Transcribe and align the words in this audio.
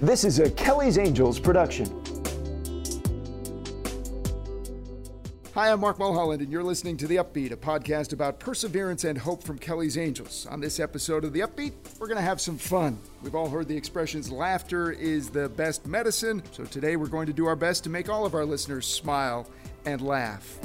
This 0.00 0.22
is 0.22 0.38
a 0.38 0.48
Kelly's 0.48 0.96
Angels 0.96 1.40
production. 1.40 1.86
Hi, 5.54 5.72
I'm 5.72 5.80
Mark 5.80 5.98
Mulholland, 5.98 6.40
and 6.40 6.52
you're 6.52 6.62
listening 6.62 6.96
to 6.98 7.08
The 7.08 7.16
Upbeat, 7.16 7.50
a 7.50 7.56
podcast 7.56 8.12
about 8.12 8.38
perseverance 8.38 9.02
and 9.02 9.18
hope 9.18 9.42
from 9.42 9.58
Kelly's 9.58 9.98
Angels. 9.98 10.46
On 10.52 10.60
this 10.60 10.78
episode 10.78 11.24
of 11.24 11.32
The 11.32 11.40
Upbeat, 11.40 11.72
we're 11.98 12.06
going 12.06 12.14
to 12.16 12.22
have 12.22 12.40
some 12.40 12.56
fun. 12.56 12.96
We've 13.24 13.34
all 13.34 13.48
heard 13.48 13.66
the 13.66 13.76
expressions 13.76 14.30
laughter 14.30 14.92
is 14.92 15.30
the 15.30 15.48
best 15.48 15.84
medicine, 15.84 16.44
so 16.52 16.62
today 16.62 16.94
we're 16.94 17.08
going 17.08 17.26
to 17.26 17.32
do 17.32 17.46
our 17.46 17.56
best 17.56 17.82
to 17.82 17.90
make 17.90 18.08
all 18.08 18.24
of 18.24 18.36
our 18.36 18.44
listeners 18.44 18.86
smile 18.86 19.48
and 19.84 20.00
laugh. 20.00 20.60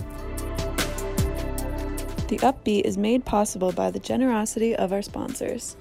The 2.27 2.38
Upbeat 2.38 2.81
is 2.81 3.00
made 3.00 3.25
possible 3.25 3.71
by 3.71 3.89
the 3.89 4.00
generosity 4.00 4.75
of 4.75 4.93
our 4.93 5.02
sponsors. 5.02 5.75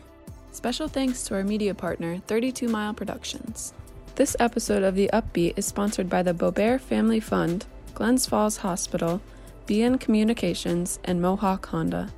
Special 0.53 0.87
thanks 0.87 1.25
to 1.25 1.35
our 1.35 1.45
media 1.45 1.75
partner, 1.75 2.19
32 2.27 2.69
Mile 2.69 2.93
Productions. 2.93 3.73
This 4.17 4.37
episode 4.39 4.83
of 4.83 4.95
The 4.95 5.09
Upbeat 5.11 5.55
is 5.57 5.65
sponsored 5.65 6.11
by 6.11 6.23
the 6.23 6.35
Bobert 6.35 6.83
Family 6.83 7.21
Fund, 7.21 7.65
Glens 7.95 8.27
Falls 8.27 8.59
Hospital, 8.59 9.23
BN 9.67 9.99
Communications, 9.99 10.99
and 11.05 11.23
Mohawk 11.23 11.65
Honda. 11.69 12.11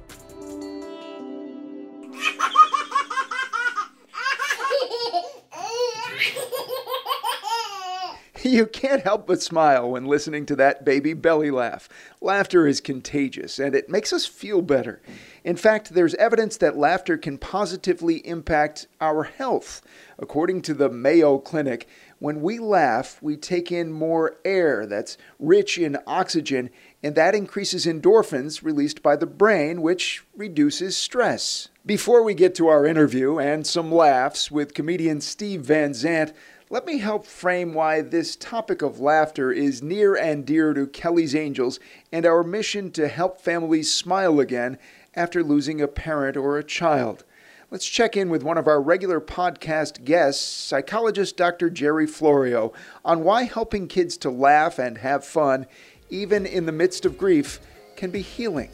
You 8.54 8.66
can't 8.66 9.02
help 9.02 9.26
but 9.26 9.40
smile 9.40 9.92
when 9.92 10.04
listening 10.04 10.44
to 10.46 10.56
that 10.56 10.84
baby 10.84 11.14
belly 11.14 11.50
laugh. 11.50 11.88
Laughter 12.20 12.66
is 12.66 12.78
contagious 12.78 13.58
and 13.58 13.74
it 13.74 13.88
makes 13.88 14.12
us 14.12 14.26
feel 14.26 14.60
better. 14.60 15.00
In 15.44 15.56
fact, 15.56 15.94
there's 15.94 16.14
evidence 16.16 16.58
that 16.58 16.76
laughter 16.76 17.16
can 17.16 17.38
positively 17.38 18.16
impact 18.26 18.86
our 19.00 19.24
health. 19.24 19.80
According 20.18 20.60
to 20.62 20.74
the 20.74 20.90
Mayo 20.90 21.38
Clinic, 21.38 21.88
when 22.18 22.42
we 22.42 22.58
laugh, 22.58 23.18
we 23.22 23.36
take 23.36 23.72
in 23.72 23.92
more 23.92 24.36
air 24.44 24.86
that's 24.86 25.18
rich 25.38 25.78
in 25.78 25.98
oxygen, 26.06 26.70
and 27.02 27.14
that 27.14 27.34
increases 27.34 27.84
endorphins 27.86 28.62
released 28.62 29.02
by 29.02 29.16
the 29.16 29.26
brain, 29.26 29.82
which 29.82 30.24
reduces 30.36 30.96
stress. 30.96 31.68
Before 31.84 32.22
we 32.22 32.32
get 32.32 32.54
to 32.54 32.68
our 32.68 32.86
interview 32.86 33.38
and 33.38 33.66
some 33.66 33.92
laughs 33.92 34.50
with 34.50 34.72
comedian 34.72 35.20
Steve 35.20 35.62
Van 35.62 35.92
Zandt, 35.92 36.32
let 36.74 36.86
me 36.86 36.98
help 36.98 37.24
frame 37.24 37.72
why 37.72 38.00
this 38.00 38.34
topic 38.34 38.82
of 38.82 38.98
laughter 38.98 39.52
is 39.52 39.80
near 39.80 40.16
and 40.16 40.44
dear 40.44 40.74
to 40.74 40.88
Kelly's 40.88 41.32
Angels 41.32 41.78
and 42.10 42.26
our 42.26 42.42
mission 42.42 42.90
to 42.90 43.06
help 43.06 43.40
families 43.40 43.92
smile 43.92 44.40
again 44.40 44.76
after 45.14 45.44
losing 45.44 45.80
a 45.80 45.86
parent 45.86 46.36
or 46.36 46.58
a 46.58 46.64
child. 46.64 47.22
Let's 47.70 47.86
check 47.86 48.16
in 48.16 48.28
with 48.28 48.42
one 48.42 48.58
of 48.58 48.66
our 48.66 48.82
regular 48.82 49.20
podcast 49.20 50.04
guests, 50.04 50.44
psychologist 50.44 51.36
Dr. 51.36 51.70
Gerry 51.70 52.08
Florio, 52.08 52.72
on 53.04 53.22
why 53.22 53.44
helping 53.44 53.86
kids 53.86 54.16
to 54.16 54.30
laugh 54.30 54.76
and 54.80 54.98
have 54.98 55.24
fun, 55.24 55.66
even 56.10 56.44
in 56.44 56.66
the 56.66 56.72
midst 56.72 57.04
of 57.04 57.16
grief, 57.16 57.60
can 57.94 58.10
be 58.10 58.20
healing. 58.20 58.70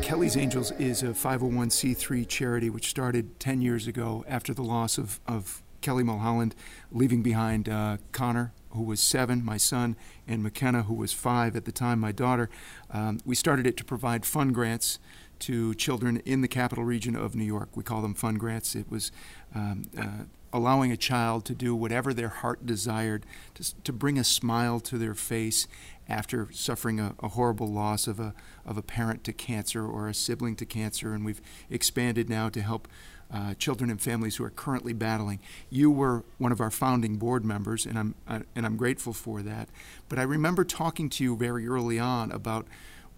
Kelly's 0.00 0.38
Angels 0.38 0.70
is 0.78 1.02
a 1.02 1.08
501c3 1.08 2.26
charity 2.26 2.70
which 2.70 2.88
started 2.88 3.38
10 3.38 3.60
years 3.60 3.86
ago 3.86 4.24
after 4.26 4.54
the 4.54 4.64
loss 4.64 4.96
of, 4.96 5.20
of 5.26 5.62
Kelly 5.82 6.02
Mulholland, 6.02 6.54
leaving 6.90 7.22
behind 7.22 7.68
uh, 7.68 7.98
Connor, 8.12 8.52
who 8.70 8.82
was 8.82 9.00
seven, 9.00 9.44
my 9.44 9.56
son, 9.58 9.96
and 10.26 10.42
McKenna, 10.42 10.84
who 10.84 10.94
was 10.94 11.12
five 11.12 11.54
at 11.56 11.64
the 11.64 11.72
time, 11.72 12.00
my 12.00 12.12
daughter. 12.12 12.48
Um, 12.90 13.20
we 13.26 13.34
started 13.34 13.66
it 13.66 13.76
to 13.76 13.84
provide 13.84 14.24
fund 14.24 14.54
grants 14.54 14.98
to 15.40 15.74
children 15.74 16.22
in 16.24 16.40
the 16.40 16.48
capital 16.48 16.84
region 16.84 17.16
of 17.16 17.34
New 17.34 17.44
York. 17.44 17.76
We 17.76 17.82
call 17.82 18.00
them 18.00 18.14
fund 18.14 18.38
grants. 18.38 18.74
It 18.74 18.90
was 18.90 19.10
um, 19.54 19.82
uh, 19.98 20.24
allowing 20.52 20.92
a 20.92 20.96
child 20.96 21.44
to 21.46 21.54
do 21.54 21.74
whatever 21.74 22.14
their 22.14 22.28
heart 22.28 22.64
desired, 22.64 23.26
to, 23.54 23.82
to 23.82 23.92
bring 23.92 24.18
a 24.18 24.24
smile 24.24 24.78
to 24.80 24.98
their 24.98 25.14
face 25.14 25.66
after 26.08 26.48
suffering 26.52 27.00
a, 27.00 27.14
a, 27.20 27.28
horrible 27.28 27.66
loss 27.66 28.06
of 28.06 28.20
a, 28.20 28.34
of 28.66 28.76
a 28.76 28.82
parent 28.82 29.24
to 29.24 29.32
cancer 29.32 29.86
or 29.86 30.08
a 30.08 30.14
sibling 30.14 30.54
to 30.56 30.66
cancer. 30.66 31.14
And 31.14 31.24
we've 31.24 31.40
expanded 31.70 32.28
now 32.28 32.48
to 32.50 32.60
help 32.60 32.86
uh, 33.32 33.54
children 33.54 33.90
and 33.90 34.00
families 34.00 34.36
who 34.36 34.44
are 34.44 34.50
currently 34.50 34.92
battling. 34.92 35.40
You 35.70 35.90
were 35.90 36.24
one 36.38 36.52
of 36.52 36.60
our 36.60 36.70
founding 36.70 37.16
board 37.16 37.44
members, 37.44 37.86
and 37.86 37.98
I'm 37.98 38.14
uh, 38.28 38.40
and 38.54 38.66
I'm 38.66 38.76
grateful 38.76 39.12
for 39.12 39.42
that. 39.42 39.68
But 40.08 40.18
I 40.18 40.22
remember 40.22 40.64
talking 40.64 41.08
to 41.10 41.24
you 41.24 41.36
very 41.36 41.66
early 41.66 41.98
on 41.98 42.30
about 42.30 42.66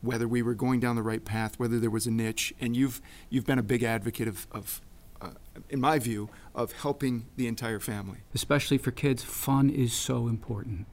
whether 0.03 0.29
we 0.29 0.43
were 0.43 0.55
going 0.55 0.81
down 0.81 0.97
the 0.97 1.03
right 1.03 1.25
path, 1.25 1.59
whether 1.59 1.81
there 1.81 1.91
was 1.91 2.07
a 2.07 2.11
niche, 2.11 2.55
and 2.61 2.77
you've 2.77 3.01
you've 3.31 3.47
been 3.47 3.59
a 3.59 3.63
big 3.63 3.83
advocate 3.83 4.29
of, 4.29 4.47
of 4.53 4.81
uh, 5.21 5.31
in 5.69 5.81
my 5.81 5.99
view, 5.99 6.29
of 6.55 6.73
helping 6.73 7.27
the 7.37 7.47
entire 7.47 7.81
family. 7.81 8.19
Especially 8.35 8.79
for 8.79 8.91
kids, 8.91 9.25
fun 9.25 9.71
is 9.71 9.93
so 9.93 10.29
important. 10.29 10.87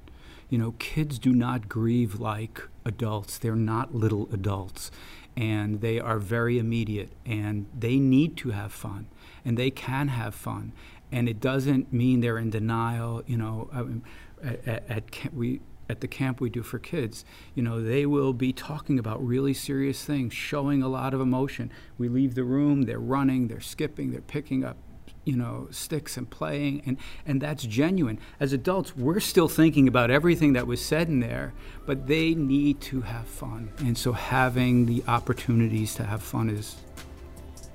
You 0.50 0.58
know, 0.58 0.74
kids 0.80 1.18
do 1.18 1.32
not 1.34 1.70
grieve 1.70 2.20
like 2.20 2.62
adults. 2.84 3.38
They're 3.38 3.56
not 3.56 3.96
little 3.96 4.28
adults 4.34 4.92
and 5.36 5.82
they 5.82 6.00
are 6.00 6.20
very 6.20 6.58
immediate 6.58 7.12
and 7.26 7.66
they 7.78 7.98
need 7.98 8.38
to 8.38 8.50
have 8.52 8.72
fun 8.72 9.08
and 9.46 9.58
they 9.58 9.70
can 9.70 10.10
have 10.10 10.36
fun. 10.36 10.72
And 11.12 11.28
it 11.28 11.40
doesn't 11.40 11.92
mean 11.92 12.22
they're 12.22 12.38
in 12.38 12.50
denial 12.50 13.24
you 13.26 13.38
know 13.38 13.70
mean, 13.74 14.04
at, 14.44 14.90
at, 14.90 15.34
we 15.34 15.62
at 15.90 16.00
the 16.00 16.08
camp 16.08 16.40
we 16.40 16.50
do 16.50 16.64
for 16.64 16.80
kids 16.80 17.26
you 17.54 17.62
know 17.62 17.82
they 17.82 18.06
will 18.06 18.32
be 18.32 18.54
talking 18.54 18.98
about 18.98 19.26
really 19.26 19.54
serious 19.54 20.06
things 20.06 20.34
showing 20.34 20.82
a 20.82 20.88
lot 20.88 21.14
of 21.14 21.22
emotion. 21.22 21.72
We 21.98 22.10
leave 22.10 22.36
the 22.36 22.44
room 22.44 22.84
they're 22.84 23.00
running 23.00 23.48
they're 23.48 23.60
skipping 23.60 24.12
they're 24.12 24.22
picking 24.22 24.64
up 24.64 24.78
you 25.24 25.36
know 25.36 25.68
sticks 25.72 26.18
and 26.18 26.30
playing 26.30 26.82
and 26.86 26.98
and 27.26 27.42
that's 27.42 27.64
genuine. 27.64 28.20
As 28.40 28.54
adults 28.54 28.96
we're 28.96 29.20
still 29.20 29.48
thinking 29.48 29.88
about 29.88 30.12
everything 30.12 30.54
that 30.54 30.68
was 30.68 30.84
said 30.84 31.08
in 31.08 31.20
there 31.20 31.54
but 31.86 32.08
they 32.08 32.34
need 32.34 32.82
to 32.82 33.02
have 33.02 33.28
fun. 33.28 33.72
And 33.80 33.98
so 33.98 34.12
having 34.12 34.86
the 34.86 35.04
opportunities 35.08 35.96
to 35.96 36.04
have 36.04 36.22
fun 36.22 36.50
is 36.50 36.76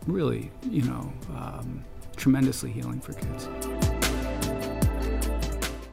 really 0.07 0.51
you 0.69 0.83
know 0.83 1.13
um, 1.31 1.85
tremendously 2.17 2.71
healing 2.71 3.01
for 3.01 3.13
kids. 3.13 3.49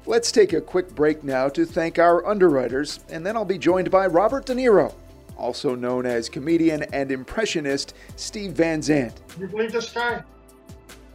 Let's 0.06 0.31
take 0.31 0.53
a 0.53 0.59
quick 0.59 0.94
break 0.96 1.24
now 1.24 1.47
to 1.50 1.66
thank 1.66 1.97
our 1.97 2.25
underwriters 2.25 3.00
and 3.09 3.25
then 3.25 3.38
i'll 3.38 3.46
be 3.46 3.58
joined 3.58 3.90
by 3.90 4.06
robert 4.06 4.46
de 4.46 4.53
niro 4.53 4.94
also 5.38 5.75
known 5.75 6.06
as 6.06 6.30
comedian 6.30 6.84
and 6.94 7.12
impressionist 7.12 7.94
steve 8.16 8.52
van 8.52 8.81
zandt. 8.81 9.22
You 9.40 9.47
believe 9.47 9.72
this 9.72 9.91
guy 9.91 10.24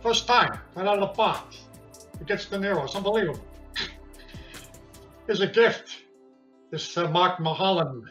First 0.02 0.26
time, 0.26 0.58
right 0.74 0.86
out 0.86 0.98
of 0.98 1.08
the 1.08 1.14
box. 1.14 1.64
It 2.20 2.26
gets 2.26 2.46
De 2.46 2.56
Niro. 2.56 2.84
It's 2.84 2.94
unbelievable. 2.94 3.40
Here's 5.26 5.40
a 5.40 5.46
gift. 5.46 6.04
This 6.70 6.96
uh, 6.96 7.08
Mark 7.08 7.40
Mulholland, 7.40 8.04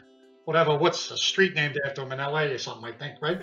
whatever, 0.45 0.77
what's 0.77 1.09
the 1.09 1.17
street 1.17 1.55
named 1.55 1.79
after 1.85 2.01
him 2.01 2.11
in 2.11 2.19
LA 2.19 2.41
or 2.41 2.57
something, 2.57 2.91
I 2.91 2.97
think, 2.97 3.15
right? 3.21 3.41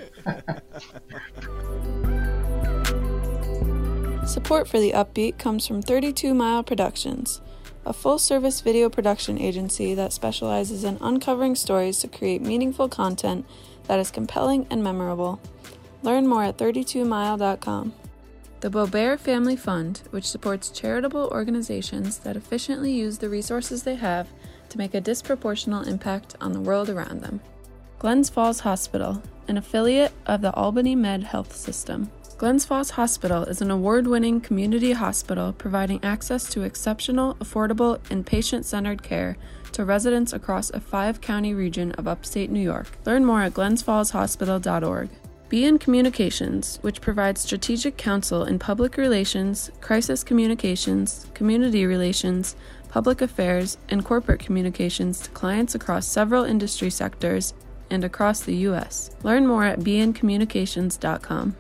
Support 4.28 4.68
for 4.68 4.80
the 4.80 4.92
Upbeat 4.92 5.38
comes 5.38 5.66
from 5.66 5.82
32 5.82 6.34
Mile 6.34 6.62
Productions, 6.62 7.40
a 7.84 7.92
full 7.92 8.18
service 8.18 8.60
video 8.60 8.88
production 8.88 9.38
agency 9.38 9.94
that 9.94 10.12
specializes 10.12 10.82
in 10.82 10.98
uncovering 11.00 11.54
stories 11.54 11.98
to 12.00 12.08
create 12.08 12.42
meaningful 12.42 12.88
content 12.88 13.46
that 13.86 13.98
is 13.98 14.10
compelling 14.10 14.66
and 14.70 14.82
memorable. 14.82 15.40
Learn 16.02 16.26
more 16.26 16.44
at 16.44 16.56
32mile.com. 16.56 17.92
The 18.64 18.70
Boebert 18.70 19.20
Family 19.20 19.56
Fund, 19.56 20.00
which 20.08 20.26
supports 20.26 20.70
charitable 20.70 21.28
organizations 21.30 22.16
that 22.20 22.34
efficiently 22.34 22.92
use 22.92 23.18
the 23.18 23.28
resources 23.28 23.82
they 23.82 23.96
have 23.96 24.26
to 24.70 24.78
make 24.78 24.94
a 24.94 25.02
disproportionate 25.02 25.86
impact 25.86 26.34
on 26.40 26.54
the 26.54 26.62
world 26.62 26.88
around 26.88 27.20
them. 27.20 27.42
Glens 27.98 28.30
Falls 28.30 28.60
Hospital, 28.60 29.22
an 29.48 29.58
affiliate 29.58 30.12
of 30.24 30.40
the 30.40 30.54
Albany 30.54 30.94
Med 30.94 31.24
Health 31.24 31.54
System. 31.54 32.10
Glens 32.38 32.64
Falls 32.64 32.88
Hospital 32.88 33.42
is 33.42 33.60
an 33.60 33.70
award 33.70 34.06
winning 34.06 34.40
community 34.40 34.92
hospital 34.92 35.52
providing 35.52 36.02
access 36.02 36.48
to 36.48 36.62
exceptional, 36.62 37.34
affordable, 37.34 38.00
and 38.08 38.24
patient 38.24 38.64
centered 38.64 39.02
care 39.02 39.36
to 39.72 39.84
residents 39.84 40.32
across 40.32 40.70
a 40.70 40.80
five 40.80 41.20
county 41.20 41.52
region 41.52 41.92
of 41.92 42.08
upstate 42.08 42.50
New 42.50 42.60
York. 42.60 42.88
Learn 43.04 43.26
more 43.26 43.42
at 43.42 43.52
glensfallshospital.org. 43.52 45.10
BN 45.50 45.78
Communications, 45.78 46.78
which 46.80 47.00
provides 47.00 47.42
strategic 47.42 47.96
counsel 47.96 48.44
in 48.44 48.58
public 48.58 48.96
relations, 48.96 49.70
crisis 49.80 50.24
communications, 50.24 51.26
community 51.34 51.84
relations, 51.84 52.56
public 52.88 53.20
affairs, 53.20 53.76
and 53.88 54.04
corporate 54.04 54.40
communications 54.40 55.20
to 55.20 55.30
clients 55.30 55.74
across 55.74 56.06
several 56.06 56.44
industry 56.44 56.90
sectors 56.90 57.52
and 57.90 58.04
across 58.04 58.40
the 58.40 58.56
U.S. 58.68 59.10
Learn 59.22 59.46
more 59.46 59.64
at 59.64 59.80
bncommunications.com. 59.80 61.56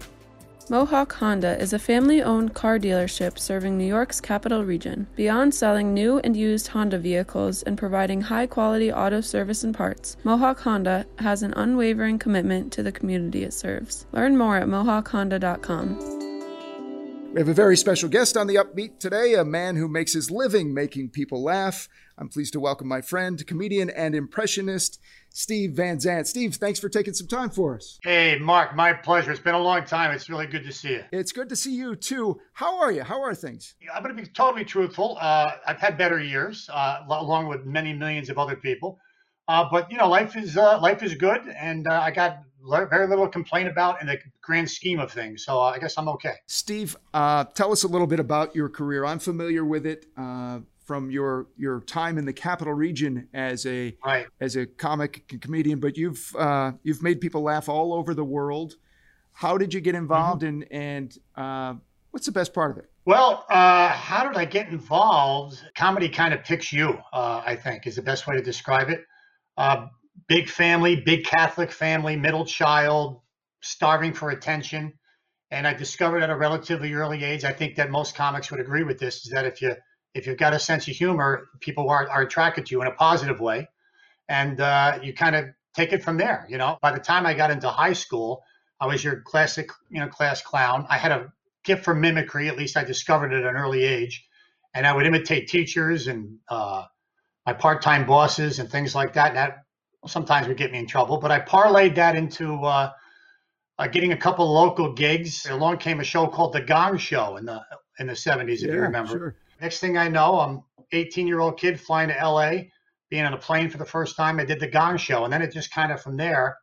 Mohawk 0.70 1.12
Honda 1.14 1.60
is 1.60 1.74
a 1.74 1.78
family 1.78 2.22
owned 2.22 2.54
car 2.54 2.78
dealership 2.78 3.38
serving 3.38 3.76
New 3.76 3.84
York's 3.84 4.18
capital 4.18 4.64
region. 4.64 5.06
Beyond 5.14 5.54
selling 5.54 5.92
new 5.92 6.20
and 6.20 6.34
used 6.34 6.68
Honda 6.68 6.98
vehicles 6.98 7.62
and 7.64 7.76
providing 7.76 8.22
high 8.22 8.46
quality 8.46 8.90
auto 8.90 9.20
service 9.20 9.62
and 9.62 9.74
parts, 9.74 10.16
Mohawk 10.24 10.60
Honda 10.60 11.04
has 11.18 11.42
an 11.42 11.52
unwavering 11.54 12.18
commitment 12.18 12.72
to 12.72 12.82
the 12.82 12.92
community 12.92 13.44
it 13.44 13.52
serves. 13.52 14.06
Learn 14.12 14.38
more 14.38 14.56
at 14.56 14.66
mohawkhonda.com. 14.66 16.23
We 17.34 17.40
have 17.40 17.48
a 17.48 17.52
very 17.52 17.76
special 17.76 18.08
guest 18.08 18.36
on 18.36 18.46
the 18.46 18.54
Upbeat 18.54 19.00
today, 19.00 19.34
a 19.34 19.44
man 19.44 19.74
who 19.74 19.88
makes 19.88 20.12
his 20.12 20.30
living 20.30 20.72
making 20.72 21.08
people 21.08 21.42
laugh. 21.42 21.88
I'm 22.16 22.28
pleased 22.28 22.52
to 22.52 22.60
welcome 22.60 22.86
my 22.86 23.00
friend, 23.00 23.44
comedian, 23.44 23.90
and 23.90 24.14
impressionist, 24.14 25.00
Steve 25.30 25.72
Van 25.72 25.98
Zandt. 25.98 26.28
Steve, 26.28 26.54
thanks 26.54 26.78
for 26.78 26.88
taking 26.88 27.12
some 27.12 27.26
time 27.26 27.50
for 27.50 27.74
us. 27.74 27.98
Hey, 28.04 28.38
Mark, 28.38 28.76
my 28.76 28.92
pleasure. 28.92 29.32
It's 29.32 29.40
been 29.40 29.56
a 29.56 29.60
long 29.60 29.84
time. 29.84 30.12
It's 30.12 30.30
really 30.30 30.46
good 30.46 30.62
to 30.62 30.70
see 30.70 30.90
you. 30.90 31.04
It's 31.10 31.32
good 31.32 31.48
to 31.48 31.56
see 31.56 31.74
you 31.74 31.96
too. 31.96 32.40
How 32.52 32.78
are 32.80 32.92
you? 32.92 33.02
How 33.02 33.20
are 33.20 33.34
things? 33.34 33.74
I'm 33.92 34.04
going 34.04 34.14
to 34.14 34.22
be 34.22 34.28
totally 34.28 34.64
truthful. 34.64 35.18
Uh, 35.20 35.54
I've 35.66 35.80
had 35.80 35.98
better 35.98 36.20
years, 36.20 36.70
uh, 36.72 37.00
along 37.10 37.48
with 37.48 37.66
many 37.66 37.92
millions 37.92 38.30
of 38.30 38.38
other 38.38 38.54
people. 38.54 39.00
Uh, 39.48 39.68
but 39.68 39.90
you 39.90 39.98
know, 39.98 40.08
life 40.08 40.36
is 40.36 40.56
uh, 40.56 40.80
life 40.80 41.02
is 41.02 41.16
good, 41.16 41.48
and 41.48 41.88
uh, 41.88 42.00
I 42.00 42.12
got 42.12 42.44
very 42.64 43.06
little 43.06 43.26
to 43.26 43.30
complain 43.30 43.66
about 43.66 44.00
in 44.00 44.06
the 44.06 44.18
grand 44.40 44.70
scheme 44.70 44.98
of 44.98 45.12
things. 45.12 45.44
So 45.44 45.58
uh, 45.58 45.70
I 45.70 45.78
guess 45.78 45.96
I'm 45.98 46.08
okay. 46.10 46.34
Steve, 46.46 46.96
uh, 47.12 47.44
tell 47.44 47.72
us 47.72 47.84
a 47.84 47.88
little 47.88 48.06
bit 48.06 48.20
about 48.20 48.54
your 48.54 48.68
career. 48.68 49.04
I'm 49.04 49.18
familiar 49.18 49.64
with 49.64 49.86
it 49.86 50.06
uh, 50.16 50.60
from 50.84 51.10
your 51.10 51.46
your 51.56 51.80
time 51.80 52.18
in 52.18 52.24
the 52.24 52.32
capital 52.32 52.74
region 52.74 53.28
as 53.34 53.66
a 53.66 53.96
right. 54.04 54.26
as 54.40 54.56
a 54.56 54.66
comic 54.66 55.24
comedian, 55.40 55.80
but 55.80 55.96
you've 55.96 56.34
uh, 56.36 56.72
you've 56.82 57.02
made 57.02 57.20
people 57.20 57.42
laugh 57.42 57.68
all 57.68 57.92
over 57.92 58.14
the 58.14 58.24
world. 58.24 58.76
How 59.32 59.58
did 59.58 59.74
you 59.74 59.80
get 59.80 59.94
involved, 59.94 60.42
mm-hmm. 60.42 60.62
and 60.74 61.18
and 61.18 61.18
uh, 61.36 61.74
what's 62.10 62.26
the 62.26 62.32
best 62.32 62.54
part 62.54 62.70
of 62.70 62.78
it? 62.78 62.90
Well, 63.04 63.44
uh, 63.50 63.88
how 63.88 64.26
did 64.26 64.38
I 64.38 64.46
get 64.46 64.68
involved? 64.68 65.60
Comedy 65.74 66.08
kind 66.08 66.32
of 66.32 66.42
picks 66.42 66.72
you, 66.72 66.98
I 67.12 67.54
think, 67.54 67.86
is 67.86 67.96
the 67.96 68.02
best 68.02 68.26
way 68.26 68.36
to 68.36 68.42
describe 68.42 68.88
it. 68.88 69.04
Uh, 69.58 69.88
big 70.26 70.48
family, 70.48 70.96
big 70.96 71.24
Catholic 71.24 71.72
family, 71.72 72.16
middle 72.16 72.44
child, 72.44 73.20
starving 73.60 74.12
for 74.12 74.30
attention. 74.30 74.92
And 75.50 75.66
I 75.66 75.74
discovered 75.74 76.22
at 76.22 76.30
a 76.30 76.36
relatively 76.36 76.92
early 76.94 77.22
age, 77.22 77.44
I 77.44 77.52
think 77.52 77.76
that 77.76 77.90
most 77.90 78.14
comics 78.14 78.50
would 78.50 78.60
agree 78.60 78.82
with 78.82 78.98
this, 78.98 79.24
is 79.24 79.32
that 79.32 79.44
if 79.44 79.62
you 79.62 79.76
if 80.14 80.26
you've 80.26 80.38
got 80.38 80.54
a 80.54 80.58
sense 80.58 80.86
of 80.86 80.94
humor, 80.94 81.48
people 81.60 81.90
are, 81.90 82.08
are 82.08 82.22
attracted 82.22 82.66
to 82.66 82.74
you 82.74 82.80
in 82.82 82.86
a 82.86 82.92
positive 82.92 83.40
way. 83.40 83.68
And 84.28 84.60
uh, 84.60 85.00
you 85.02 85.12
kind 85.12 85.34
of 85.34 85.46
take 85.74 85.92
it 85.92 86.04
from 86.04 86.16
there. 86.18 86.46
You 86.48 86.56
know, 86.56 86.78
by 86.80 86.92
the 86.92 87.00
time 87.00 87.26
I 87.26 87.34
got 87.34 87.50
into 87.50 87.68
high 87.68 87.94
school, 87.94 88.44
I 88.80 88.86
was 88.86 89.02
your 89.02 89.22
classic, 89.22 89.70
you 89.90 90.00
know, 90.00 90.08
class 90.08 90.40
clown. 90.40 90.86
I 90.88 90.98
had 90.98 91.10
a 91.10 91.32
gift 91.64 91.84
for 91.84 91.94
mimicry. 91.94 92.48
At 92.48 92.56
least 92.56 92.76
I 92.76 92.84
discovered 92.84 93.32
it 93.32 93.44
at 93.44 93.50
an 93.50 93.56
early 93.56 93.82
age, 93.82 94.24
and 94.72 94.86
I 94.86 94.94
would 94.94 95.06
imitate 95.06 95.48
teachers 95.48 96.06
and 96.06 96.38
uh, 96.48 96.84
my 97.44 97.52
part-time 97.52 98.06
bosses 98.06 98.60
and 98.60 98.70
things 98.70 98.94
like 98.94 99.14
that. 99.14 99.28
And 99.28 99.36
that 99.36 99.63
sometimes 100.06 100.48
would 100.48 100.56
get 100.56 100.72
me 100.72 100.78
in 100.78 100.86
trouble. 100.86 101.18
But 101.18 101.30
I 101.30 101.40
parlayed 101.40 101.94
that 101.96 102.16
into 102.16 102.62
uh, 102.64 102.90
uh, 103.78 103.86
getting 103.88 104.12
a 104.12 104.16
couple 104.16 104.50
local 104.52 104.92
gigs. 104.92 105.46
Along 105.46 105.78
came 105.78 106.00
a 106.00 106.04
show 106.04 106.26
called 106.26 106.52
The 106.52 106.60
Gong 106.60 106.98
Show 106.98 107.36
in 107.36 107.44
the 107.44 107.60
in 107.98 108.06
the 108.06 108.12
70s, 108.12 108.54
if 108.54 108.62
yeah, 108.62 108.72
you 108.72 108.80
remember. 108.80 109.12
Sure. 109.12 109.36
Next 109.60 109.78
thing 109.78 109.96
I 109.96 110.08
know, 110.08 110.40
I'm 110.40 110.62
18 110.92 111.26
year 111.26 111.40
old 111.40 111.58
kid 111.58 111.80
flying 111.80 112.08
to 112.08 112.14
LA, 112.14 112.64
being 113.08 113.24
on 113.24 113.34
a 113.34 113.38
plane 113.38 113.70
for 113.70 113.78
the 113.78 113.84
first 113.84 114.16
time. 114.16 114.40
I 114.40 114.44
did 114.44 114.60
The 114.60 114.66
Gong 114.66 114.96
Show, 114.96 115.24
and 115.24 115.32
then 115.32 115.42
it 115.42 115.52
just 115.52 115.72
kind 115.72 115.92
of 115.92 116.02
from 116.02 116.16
there. 116.16 116.58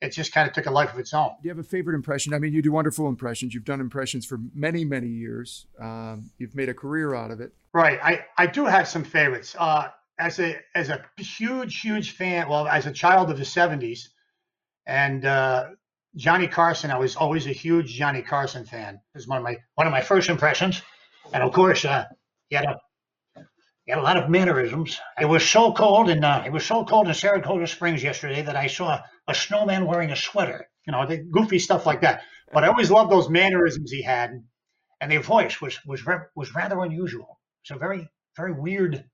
It 0.00 0.12
just 0.12 0.32
kind 0.32 0.48
of 0.48 0.54
took 0.54 0.64
a 0.64 0.70
life 0.70 0.94
of 0.94 0.98
its 0.98 1.12
own. 1.12 1.28
Do 1.42 1.48
you 1.48 1.50
have 1.50 1.58
a 1.58 1.62
favorite 1.62 1.94
impression? 1.94 2.32
I 2.32 2.38
mean, 2.38 2.54
you 2.54 2.62
do 2.62 2.72
wonderful 2.72 3.06
impressions. 3.06 3.52
You've 3.52 3.66
done 3.66 3.80
impressions 3.80 4.24
for 4.24 4.38
many, 4.54 4.82
many 4.82 5.08
years. 5.08 5.66
Um, 5.78 6.30
you've 6.38 6.54
made 6.54 6.70
a 6.70 6.74
career 6.74 7.14
out 7.14 7.30
of 7.30 7.42
it. 7.42 7.52
Right. 7.74 8.00
I, 8.02 8.24
I 8.38 8.46
do 8.46 8.64
have 8.64 8.88
some 8.88 9.04
favorites. 9.04 9.54
Uh, 9.58 9.88
as 10.20 10.38
a 10.38 10.56
as 10.74 10.90
a 10.90 11.04
huge 11.16 11.80
huge 11.80 12.12
fan 12.12 12.48
well 12.48 12.68
as 12.68 12.86
a 12.86 12.92
child 12.92 13.30
of 13.30 13.38
the 13.38 13.44
70s 13.44 14.08
and 14.86 15.24
uh, 15.24 15.68
johnny 16.14 16.46
carson 16.46 16.90
i 16.90 16.98
was 16.98 17.16
always 17.16 17.46
a 17.46 17.52
huge 17.52 17.94
johnny 17.94 18.22
carson 18.22 18.64
fan. 18.64 18.94
It 18.94 19.18
was 19.18 19.26
one 19.26 19.38
of 19.38 19.44
my 19.44 19.56
one 19.74 19.86
of 19.86 19.92
my 19.92 20.02
first 20.02 20.28
impressions. 20.28 20.82
And 21.32 21.42
of 21.42 21.52
course 21.52 21.84
uh, 21.84 22.04
he 22.48 22.56
had 22.56 22.66
a 22.66 22.76
he 23.84 23.92
had 23.92 23.98
a 23.98 24.02
lot 24.02 24.18
of 24.18 24.28
mannerisms. 24.28 25.00
It 25.18 25.24
was 25.24 25.48
so 25.48 25.72
cold 25.72 26.10
and 26.10 26.24
uh, 26.24 26.42
it 26.44 26.52
was 26.52 26.66
so 26.66 26.84
cold 26.84 27.08
in 27.08 27.14
saratoga 27.14 27.66
springs 27.66 28.02
yesterday 28.02 28.42
that 28.42 28.56
i 28.56 28.66
saw 28.66 29.00
a 29.26 29.34
snowman 29.34 29.86
wearing 29.86 30.10
a 30.10 30.16
sweater 30.16 30.66
you 30.86 30.92
know 30.92 31.06
the 31.06 31.18
goofy 31.18 31.58
stuff 31.58 31.86
like 31.86 32.02
that. 32.02 32.22
But 32.52 32.64
i 32.64 32.66
always 32.68 32.90
loved 32.90 33.10
those 33.10 33.30
mannerisms 33.30 33.90
he 33.90 34.02
had. 34.02 34.30
And 35.00 35.10
the 35.10 35.16
voice 35.18 35.60
was 35.62 35.78
was 35.86 36.02
was 36.36 36.54
rather 36.54 36.80
unusual. 36.80 37.40
So 37.62 37.78
very 37.78 38.06
very 38.36 38.52
weird 38.52 39.04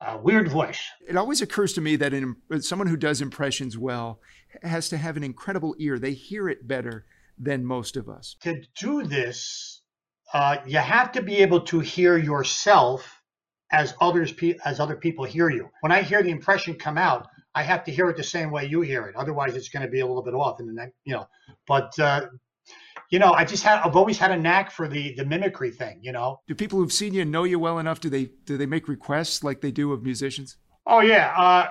a 0.00 0.16
weird 0.16 0.48
voice. 0.48 0.80
It 1.06 1.16
always 1.16 1.42
occurs 1.42 1.72
to 1.74 1.80
me 1.80 1.96
that 1.96 2.12
in, 2.12 2.36
someone 2.60 2.88
who 2.88 2.96
does 2.96 3.20
impressions 3.20 3.76
well 3.76 4.20
has 4.62 4.88
to 4.90 4.96
have 4.96 5.16
an 5.16 5.24
incredible 5.24 5.74
ear. 5.78 5.98
They 5.98 6.12
hear 6.12 6.48
it 6.48 6.68
better 6.68 7.06
than 7.38 7.64
most 7.64 7.96
of 7.96 8.08
us. 8.08 8.36
To 8.42 8.62
do 8.78 9.02
this, 9.02 9.82
uh, 10.32 10.58
you 10.66 10.78
have 10.78 11.12
to 11.12 11.22
be 11.22 11.38
able 11.38 11.60
to 11.62 11.80
hear 11.80 12.16
yourself 12.16 13.22
as 13.70 13.94
others 14.00 14.34
as 14.64 14.80
other 14.80 14.96
people 14.96 15.24
hear 15.24 15.50
you. 15.50 15.68
When 15.80 15.92
I 15.92 16.02
hear 16.02 16.22
the 16.22 16.30
impression 16.30 16.74
come 16.74 16.98
out, 16.98 17.28
I 17.54 17.62
have 17.62 17.84
to 17.84 17.92
hear 17.92 18.08
it 18.08 18.16
the 18.16 18.24
same 18.24 18.50
way 18.50 18.66
you 18.66 18.80
hear 18.82 19.06
it. 19.06 19.16
Otherwise, 19.16 19.56
it's 19.56 19.68
going 19.68 19.84
to 19.84 19.90
be 19.90 20.00
a 20.00 20.06
little 20.06 20.22
bit 20.22 20.34
off. 20.34 20.60
And 20.60 20.76
then, 20.76 20.92
you 21.04 21.14
know, 21.14 21.28
but 21.66 21.98
uh, 21.98 22.26
you 23.10 23.18
know, 23.18 23.32
I 23.32 23.44
just 23.44 23.62
had 23.62 23.80
I've 23.80 23.96
always 23.96 24.18
had 24.18 24.30
a 24.30 24.36
knack 24.36 24.70
for 24.70 24.86
the 24.86 25.14
the 25.14 25.24
mimicry 25.24 25.70
thing, 25.70 26.00
you 26.02 26.12
know. 26.12 26.40
Do 26.46 26.54
people 26.54 26.78
who've 26.78 26.92
seen 26.92 27.14
you 27.14 27.24
know 27.24 27.44
you 27.44 27.58
well 27.58 27.78
enough? 27.78 28.00
Do 28.00 28.10
they 28.10 28.26
do 28.44 28.56
they 28.56 28.66
make 28.66 28.86
requests 28.88 29.42
like 29.42 29.60
they 29.60 29.70
do 29.70 29.92
of 29.92 30.02
musicians? 30.02 30.56
Oh 30.86 31.00
yeah, 31.00 31.32
uh, 31.36 31.70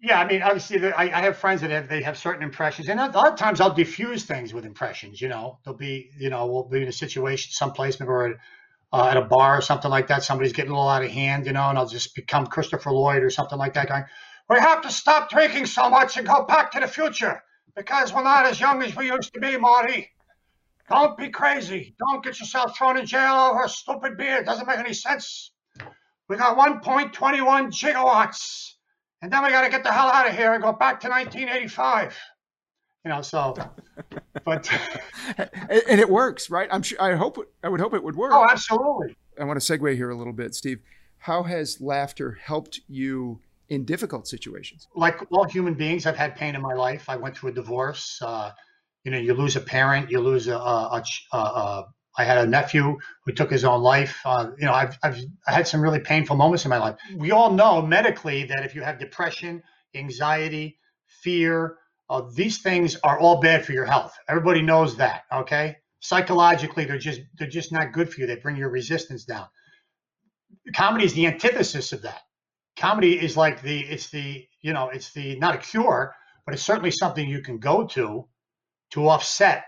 yeah. 0.00 0.20
I 0.20 0.26
mean, 0.26 0.42
obviously, 0.42 0.82
I, 0.92 1.04
I 1.04 1.22
have 1.22 1.36
friends 1.36 1.60
that 1.60 1.70
have 1.70 1.88
they 1.88 2.02
have 2.02 2.16
certain 2.16 2.42
impressions, 2.42 2.88
and 2.88 2.98
a 2.98 3.06
lot 3.06 3.32
of 3.32 3.38
times 3.38 3.60
I'll 3.60 3.74
diffuse 3.74 4.24
things 4.24 4.54
with 4.54 4.64
impressions. 4.64 5.20
You 5.20 5.28
know, 5.28 5.58
they'll 5.64 5.74
be 5.76 6.10
you 6.18 6.30
know 6.30 6.46
we'll 6.46 6.68
be 6.68 6.82
in 6.82 6.88
a 6.88 6.92
situation 6.92 7.50
someplace, 7.52 8.00
maybe 8.00 8.08
we're 8.08 8.30
at, 8.30 8.36
uh, 8.94 9.08
at 9.08 9.16
a 9.18 9.22
bar 9.22 9.58
or 9.58 9.60
something 9.60 9.90
like 9.90 10.06
that. 10.08 10.22
Somebody's 10.22 10.54
getting 10.54 10.70
a 10.70 10.74
little 10.74 10.88
out 10.88 11.04
of 11.04 11.10
hand, 11.10 11.44
you 11.44 11.52
know, 11.52 11.68
and 11.68 11.76
I'll 11.76 11.88
just 11.88 12.14
become 12.14 12.46
Christopher 12.46 12.92
Lloyd 12.92 13.22
or 13.22 13.28
something 13.28 13.58
like 13.58 13.74
that, 13.74 13.88
going, 13.88 14.04
"We 14.48 14.58
have 14.58 14.80
to 14.82 14.90
stop 14.90 15.28
drinking 15.28 15.66
so 15.66 15.90
much 15.90 16.16
and 16.16 16.26
go 16.26 16.44
back 16.44 16.72
to 16.72 16.80
the 16.80 16.88
future." 16.88 17.42
Because 17.74 18.10
we're 18.10 18.22
not 18.22 18.46
as 18.46 18.58
young 18.58 18.82
as 18.82 18.96
we 18.96 19.08
used 19.08 19.34
to 19.34 19.40
be, 19.40 19.58
Marty. 19.58 20.08
Don't 20.88 21.16
be 21.16 21.30
crazy. 21.30 21.94
Don't 21.98 22.22
get 22.22 22.38
yourself 22.38 22.76
thrown 22.76 22.96
in 22.96 23.06
jail 23.06 23.34
over 23.34 23.64
a 23.64 23.68
stupid 23.68 24.16
beer. 24.16 24.38
It 24.38 24.46
doesn't 24.46 24.66
make 24.66 24.78
any 24.78 24.92
sense. 24.92 25.50
We 26.28 26.36
got 26.36 26.56
1.21 26.56 27.12
gigawatts. 27.12 28.72
And 29.22 29.32
then 29.32 29.42
we 29.42 29.50
got 29.50 29.62
to 29.62 29.70
get 29.70 29.82
the 29.82 29.92
hell 29.92 30.08
out 30.08 30.28
of 30.28 30.36
here 30.36 30.52
and 30.52 30.62
go 30.62 30.72
back 30.72 31.00
to 31.00 31.08
1985. 31.08 32.16
You 33.04 33.10
know, 33.10 33.22
so, 33.22 33.54
but. 34.44 34.68
and 35.38 36.00
it 36.00 36.08
works, 36.08 36.50
right? 36.50 36.68
I'm 36.70 36.82
sure, 36.82 37.00
I 37.00 37.14
hope, 37.14 37.38
I 37.62 37.68
would 37.68 37.80
hope 37.80 37.94
it 37.94 38.02
would 38.02 38.16
work. 38.16 38.32
Oh, 38.32 38.46
absolutely. 38.48 39.16
I 39.40 39.44
want 39.44 39.60
to 39.60 39.78
segue 39.78 39.94
here 39.94 40.10
a 40.10 40.16
little 40.16 40.32
bit, 40.32 40.54
Steve. 40.54 40.80
How 41.18 41.42
has 41.44 41.80
laughter 41.80 42.38
helped 42.42 42.80
you 42.88 43.40
in 43.68 43.84
difficult 43.84 44.28
situations? 44.28 44.86
Like 44.94 45.20
all 45.32 45.44
human 45.44 45.74
beings, 45.74 46.06
I've 46.06 46.16
had 46.16 46.36
pain 46.36 46.54
in 46.54 46.62
my 46.62 46.74
life. 46.74 47.08
I 47.08 47.16
went 47.16 47.36
through 47.36 47.50
a 47.50 47.54
divorce. 47.54 48.20
Uh, 48.22 48.52
you 49.06 49.12
know, 49.12 49.18
you 49.18 49.34
lose 49.34 49.54
a 49.54 49.60
parent, 49.60 50.10
you 50.10 50.18
lose 50.18 50.48
a, 50.48 50.56
a, 50.56 51.04
a, 51.32 51.36
a 51.36 51.86
I 52.18 52.24
had 52.24 52.38
a 52.38 52.46
nephew 52.46 52.98
who 53.24 53.32
took 53.32 53.52
his 53.52 53.64
own 53.64 53.80
life. 53.80 54.18
Uh, 54.24 54.50
you 54.58 54.66
know, 54.66 54.72
I've, 54.72 54.98
I've 55.00 55.16
I 55.46 55.52
had 55.52 55.68
some 55.68 55.80
really 55.80 56.00
painful 56.00 56.34
moments 56.34 56.64
in 56.64 56.70
my 56.70 56.78
life. 56.78 56.96
We 57.16 57.30
all 57.30 57.52
know 57.52 57.80
medically 57.80 58.44
that 58.44 58.64
if 58.64 58.74
you 58.74 58.82
have 58.82 58.98
depression, 58.98 59.62
anxiety, 59.94 60.80
fear, 61.06 61.78
uh, 62.10 62.22
these 62.34 62.58
things 62.62 62.96
are 63.04 63.16
all 63.20 63.40
bad 63.40 63.64
for 63.64 63.72
your 63.72 63.84
health. 63.84 64.12
Everybody 64.28 64.60
knows 64.60 64.96
that. 64.96 65.22
Okay, 65.32 65.76
psychologically, 66.00 66.84
they're 66.84 66.98
just 66.98 67.20
they're 67.38 67.46
just 67.46 67.70
not 67.70 67.92
good 67.92 68.12
for 68.12 68.20
you. 68.20 68.26
They 68.26 68.34
bring 68.36 68.56
your 68.56 68.70
resistance 68.70 69.24
down. 69.24 69.46
Comedy 70.74 71.04
is 71.04 71.14
the 71.14 71.28
antithesis 71.28 71.92
of 71.92 72.02
that. 72.02 72.22
Comedy 72.76 73.22
is 73.22 73.36
like 73.36 73.62
the 73.62 73.82
it's 73.82 74.10
the 74.10 74.44
you 74.62 74.72
know 74.72 74.88
it's 74.88 75.12
the 75.12 75.38
not 75.38 75.54
a 75.54 75.58
cure, 75.58 76.12
but 76.44 76.54
it's 76.54 76.64
certainly 76.64 76.90
something 76.90 77.28
you 77.28 77.40
can 77.40 77.58
go 77.58 77.86
to 77.86 78.26
to 78.96 79.08
offset 79.08 79.66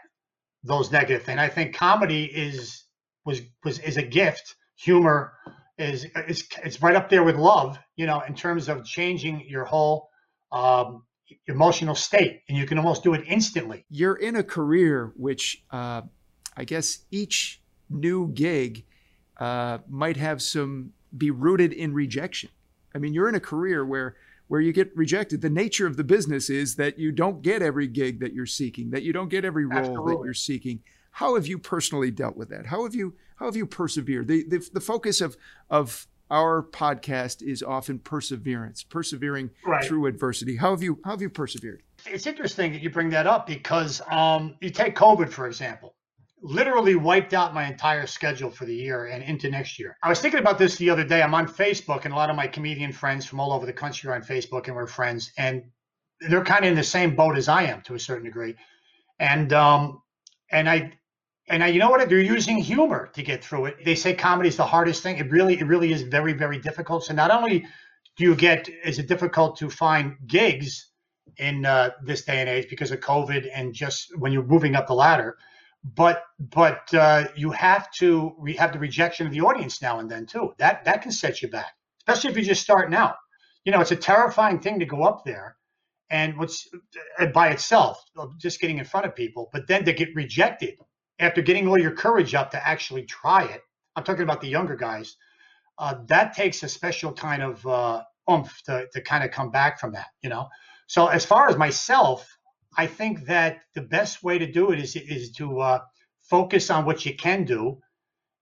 those 0.64 0.90
negative 0.90 1.22
things. 1.22 1.38
I 1.38 1.48
think 1.48 1.74
comedy 1.74 2.24
is 2.24 2.84
was 3.26 3.42
was 3.62 3.78
is 3.80 3.98
a 3.98 4.02
gift. 4.02 4.56
Humor 4.76 5.34
is 5.76 6.06
is 6.26 6.48
it's 6.64 6.82
right 6.82 6.96
up 6.96 7.10
there 7.10 7.22
with 7.22 7.36
love, 7.36 7.78
you 7.96 8.06
know, 8.06 8.20
in 8.22 8.34
terms 8.34 8.70
of 8.70 8.84
changing 8.86 9.46
your 9.46 9.66
whole 9.66 10.08
um, 10.50 11.04
emotional 11.46 11.94
state, 11.94 12.40
and 12.48 12.56
you 12.56 12.64
can 12.64 12.78
almost 12.78 13.02
do 13.02 13.12
it 13.12 13.22
instantly. 13.26 13.84
You're 13.90 14.16
in 14.16 14.34
a 14.34 14.42
career 14.42 15.12
which 15.14 15.62
uh, 15.70 16.02
I 16.56 16.64
guess 16.64 17.00
each 17.10 17.60
new 17.90 18.28
gig 18.28 18.84
uh, 19.36 19.78
might 19.90 20.16
have 20.16 20.40
some 20.40 20.94
be 21.16 21.30
rooted 21.30 21.74
in 21.74 21.92
rejection. 21.92 22.48
I 22.94 22.98
mean, 22.98 23.12
you're 23.12 23.28
in 23.28 23.34
a 23.34 23.40
career 23.40 23.84
where 23.84 24.16
where 24.48 24.60
you 24.60 24.72
get 24.72 24.94
rejected. 24.96 25.40
The 25.40 25.50
nature 25.50 25.86
of 25.86 25.96
the 25.96 26.04
business 26.04 26.50
is 26.50 26.74
that 26.76 26.98
you 26.98 27.12
don't 27.12 27.42
get 27.42 27.62
every 27.62 27.86
gig 27.86 28.20
that 28.20 28.32
you're 28.32 28.46
seeking, 28.46 28.90
that 28.90 29.02
you 29.02 29.12
don't 29.12 29.28
get 29.28 29.44
every 29.44 29.66
role 29.66 29.78
Absolutely. 29.78 30.14
that 30.14 30.24
you're 30.24 30.34
seeking. 30.34 30.80
How 31.12 31.36
have 31.36 31.46
you 31.46 31.58
personally 31.58 32.10
dealt 32.10 32.36
with 32.36 32.48
that? 32.50 32.66
How 32.66 32.84
have 32.84 32.94
you 32.94 33.14
how 33.36 33.46
have 33.46 33.56
you 33.56 33.66
persevered? 33.66 34.28
The 34.28 34.44
the, 34.48 34.68
the 34.72 34.80
focus 34.80 35.20
of 35.20 35.36
of 35.70 36.06
our 36.30 36.62
podcast 36.62 37.42
is 37.42 37.62
often 37.62 37.98
perseverance, 37.98 38.82
persevering 38.82 39.50
right. 39.64 39.84
through 39.84 40.06
adversity. 40.06 40.56
How 40.56 40.70
have 40.70 40.82
you 40.82 41.00
how 41.04 41.12
have 41.12 41.22
you 41.22 41.30
persevered? 41.30 41.82
It's 42.06 42.26
interesting 42.26 42.72
that 42.72 42.82
you 42.82 42.90
bring 42.90 43.10
that 43.10 43.26
up 43.26 43.46
because 43.46 44.00
um, 44.10 44.56
you 44.60 44.70
take 44.70 44.94
COVID 44.96 45.30
for 45.30 45.46
example. 45.46 45.94
Literally 46.42 46.94
wiped 46.94 47.34
out 47.34 47.54
my 47.54 47.66
entire 47.66 48.06
schedule 48.06 48.50
for 48.50 48.64
the 48.64 48.74
year 48.74 49.06
and 49.06 49.22
into 49.22 49.50
next 49.50 49.78
year. 49.78 49.96
I 50.02 50.08
was 50.08 50.20
thinking 50.20 50.40
about 50.40 50.58
this 50.58 50.76
the 50.76 50.90
other 50.90 51.04
day. 51.04 51.22
I'm 51.22 51.34
on 51.34 51.46
Facebook, 51.48 52.04
and 52.04 52.14
a 52.14 52.16
lot 52.16 52.30
of 52.30 52.36
my 52.36 52.46
comedian 52.46 52.92
friends 52.92 53.26
from 53.26 53.40
all 53.40 53.52
over 53.52 53.66
the 53.66 53.72
country 53.72 54.10
are 54.10 54.14
on 54.14 54.22
Facebook, 54.22 54.66
and 54.66 54.76
we're 54.76 54.86
friends, 54.86 55.32
and 55.38 55.64
they're 56.20 56.44
kind 56.44 56.64
of 56.64 56.70
in 56.70 56.76
the 56.76 56.82
same 56.82 57.14
boat 57.14 57.36
as 57.36 57.48
I 57.48 57.64
am 57.64 57.82
to 57.82 57.94
a 57.94 57.98
certain 57.98 58.24
degree. 58.24 58.56
And 59.18 59.52
um, 59.52 60.02
and 60.50 60.68
I 60.68 60.92
and 61.50 61.64
I, 61.64 61.68
you 61.68 61.78
know 61.78 61.90
what? 61.90 62.06
They're 62.08 62.20
using 62.20 62.58
humor 62.58 63.10
to 63.14 63.22
get 63.22 63.42
through 63.42 63.66
it. 63.66 63.84
They 63.84 63.94
say 63.94 64.14
comedy 64.14 64.48
is 64.48 64.56
the 64.56 64.66
hardest 64.66 65.02
thing. 65.02 65.16
It 65.16 65.30
really, 65.30 65.58
it 65.58 65.66
really 65.66 65.92
is 65.92 66.02
very, 66.02 66.32
very 66.32 66.58
difficult. 66.58 67.04
So 67.04 67.14
not 67.14 67.30
only 67.30 67.66
do 68.16 68.24
you 68.24 68.34
get, 68.34 68.68
is 68.84 68.98
it 68.98 69.08
difficult 69.08 69.56
to 69.58 69.70
find 69.70 70.16
gigs 70.26 70.90
in 71.38 71.64
uh, 71.64 71.90
this 72.04 72.22
day 72.24 72.40
and 72.40 72.48
age 72.48 72.68
because 72.68 72.90
of 72.90 73.00
COVID 73.00 73.48
and 73.54 73.72
just 73.72 74.16
when 74.18 74.32
you're 74.32 74.44
moving 74.44 74.74
up 74.74 74.86
the 74.86 74.94
ladder, 74.94 75.36
but 75.84 76.24
but 76.38 76.92
uh, 76.94 77.28
you 77.36 77.50
have 77.52 77.90
to 77.92 78.34
re- 78.38 78.56
have 78.56 78.72
the 78.72 78.78
rejection 78.78 79.26
of 79.26 79.32
the 79.32 79.40
audience 79.40 79.80
now 79.80 80.00
and 80.00 80.10
then 80.10 80.26
too. 80.26 80.52
That 80.58 80.84
that 80.84 81.02
can 81.02 81.12
set 81.12 81.42
you 81.42 81.48
back, 81.48 81.72
especially 82.00 82.30
if 82.30 82.36
you're 82.36 82.44
just 82.44 82.62
starting 82.62 82.94
out. 82.94 83.16
You 83.64 83.72
know, 83.72 83.80
it's 83.80 83.92
a 83.92 83.96
terrifying 83.96 84.60
thing 84.60 84.78
to 84.80 84.86
go 84.86 85.02
up 85.04 85.24
there, 85.24 85.56
and 86.10 86.36
what's 86.38 86.68
uh, 87.18 87.26
by 87.26 87.50
itself, 87.50 88.02
just 88.38 88.60
getting 88.60 88.78
in 88.78 88.84
front 88.84 89.06
of 89.06 89.14
people, 89.14 89.50
but 89.52 89.66
then 89.66 89.84
to 89.84 89.92
get 89.92 90.14
rejected 90.14 90.78
after 91.18 91.42
getting 91.42 91.68
all 91.68 91.78
your 91.78 91.92
courage 91.92 92.34
up 92.34 92.50
to 92.52 92.66
actually 92.66 93.04
try 93.04 93.44
it. 93.44 93.60
I'm 93.96 94.04
talking 94.04 94.22
about 94.22 94.40
the 94.40 94.48
younger 94.48 94.76
guys. 94.76 95.16
Uh, 95.78 95.94
that 96.06 96.34
takes 96.34 96.62
a 96.62 96.68
special 96.68 97.12
kind 97.12 97.42
of 97.42 97.66
uh, 97.66 98.02
oomph 98.30 98.62
to, 98.64 98.86
to 98.92 99.00
kind 99.00 99.24
of 99.24 99.30
come 99.30 99.50
back 99.50 99.80
from 99.80 99.92
that, 99.92 100.06
you 100.22 100.28
know. 100.28 100.48
So 100.86 101.08
as 101.08 101.24
far 101.24 101.48
as 101.48 101.56
myself, 101.56 102.37
I 102.76 102.86
think 102.86 103.26
that 103.26 103.60
the 103.74 103.80
best 103.80 104.22
way 104.22 104.38
to 104.38 104.50
do 104.50 104.70
it 104.72 104.78
is 104.78 104.96
is 104.96 105.32
to 105.32 105.60
uh, 105.60 105.80
focus 106.22 106.70
on 106.70 106.84
what 106.84 107.04
you 107.04 107.14
can 107.14 107.44
do, 107.44 107.80